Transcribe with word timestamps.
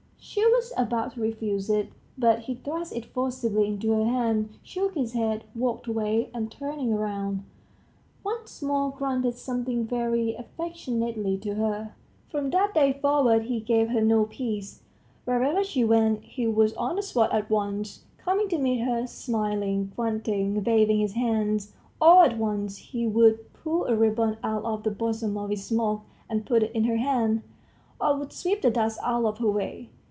She 0.23 0.45
was 0.45 0.71
about 0.77 1.13
to 1.15 1.21
refuse 1.21 1.69
it, 1.69 1.91
but 2.17 2.41
he 2.41 2.55
thrust 2.55 2.95
it 2.95 3.05
forcibly 3.05 3.67
into 3.67 3.91
her 3.91 4.05
hand, 4.05 4.49
shook 4.63 4.93
his 4.95 5.11
head, 5.13 5.43
walked 5.55 5.87
away, 5.87 6.29
and 6.33 6.49
turning 6.49 6.95
round, 6.95 7.43
once 8.23 8.61
more 8.61 8.91
grunted 8.91 9.35
something 9.37 9.83
very 9.83 10.35
affectionately 10.35 11.37
to 11.39 11.55
her. 11.55 11.95
From 12.29 12.49
that 12.51 12.73
day 12.73 12.93
forward 12.93 13.45
he 13.45 13.59
gave 13.59 13.89
her 13.89 13.99
no 13.99 14.25
peace; 14.25 14.83
wherever 15.25 15.63
she 15.63 15.83
went, 15.83 16.23
he 16.23 16.47
was 16.47 16.73
on 16.75 16.95
the 16.95 17.01
spot 17.01 17.33
at 17.33 17.49
once, 17.49 18.05
coming 18.17 18.47
to 18.49 18.59
meet 18.59 18.79
her, 18.81 19.07
smiling, 19.07 19.91
grunting, 19.97 20.63
waving 20.63 20.99
his 20.99 21.13
hands; 21.13 21.73
all 21.99 22.21
at 22.21 22.37
once 22.37 22.77
he 22.77 23.05
would 23.05 23.51
pull 23.53 23.85
a 23.85 23.95
ribbon 23.95 24.37
out 24.43 24.63
of 24.63 24.83
the 24.83 24.91
bosom 24.91 25.35
of 25.35 25.49
his 25.49 25.65
smock 25.65 26.05
and 26.29 26.45
put 26.45 26.63
it 26.63 26.71
in 26.73 26.85
her 26.85 26.97
hand, 26.97 27.41
or 27.99 28.15
would 28.15 28.31
sweep 28.31 28.61
the 28.61 28.71
dust 28.71 28.97
out 29.03 29.25
of 29.25 29.39
her 29.39 29.49
way. 29.51 29.89